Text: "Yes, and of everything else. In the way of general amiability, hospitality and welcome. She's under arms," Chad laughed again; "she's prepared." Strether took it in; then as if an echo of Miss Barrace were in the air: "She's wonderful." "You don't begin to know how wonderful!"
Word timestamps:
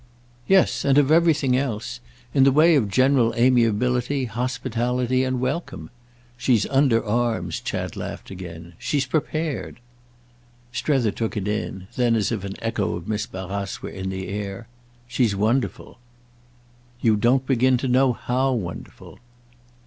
"Yes, 0.47 0.83
and 0.83 0.97
of 0.97 1.11
everything 1.11 1.55
else. 1.55 1.99
In 2.33 2.43
the 2.43 2.51
way 2.51 2.73
of 2.73 2.89
general 2.89 3.35
amiability, 3.35 4.25
hospitality 4.25 5.23
and 5.23 5.39
welcome. 5.39 5.91
She's 6.37 6.65
under 6.69 7.05
arms," 7.05 7.59
Chad 7.59 7.95
laughed 7.95 8.31
again; 8.31 8.73
"she's 8.79 9.05
prepared." 9.05 9.79
Strether 10.73 11.11
took 11.11 11.37
it 11.37 11.47
in; 11.47 11.87
then 11.97 12.15
as 12.15 12.31
if 12.31 12.43
an 12.43 12.55
echo 12.63 12.95
of 12.95 13.07
Miss 13.07 13.27
Barrace 13.27 13.83
were 13.83 13.89
in 13.89 14.09
the 14.09 14.27
air: 14.27 14.67
"She's 15.07 15.35
wonderful." 15.35 15.99
"You 16.99 17.15
don't 17.15 17.45
begin 17.45 17.77
to 17.77 17.87
know 17.87 18.11
how 18.11 18.53
wonderful!" 18.53 19.19